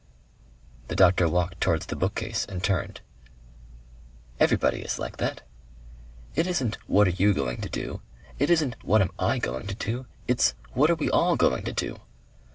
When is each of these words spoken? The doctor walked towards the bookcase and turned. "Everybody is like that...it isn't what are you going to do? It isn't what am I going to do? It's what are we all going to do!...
The 0.87 0.95
doctor 0.95 1.29
walked 1.29 1.61
towards 1.61 1.85
the 1.85 1.95
bookcase 1.95 2.47
and 2.49 2.63
turned. 2.63 3.01
"Everybody 4.39 4.79
is 4.81 4.97
like 4.97 5.17
that...it 5.17 6.47
isn't 6.47 6.79
what 6.87 7.05
are 7.05 7.11
you 7.11 7.35
going 7.35 7.61
to 7.61 7.69
do? 7.69 8.01
It 8.39 8.49
isn't 8.49 8.83
what 8.83 9.03
am 9.03 9.11
I 9.19 9.37
going 9.37 9.67
to 9.67 9.75
do? 9.75 10.07
It's 10.27 10.55
what 10.73 10.89
are 10.89 10.95
we 10.95 11.11
all 11.11 11.35
going 11.35 11.65
to 11.65 11.73
do!... 11.73 11.99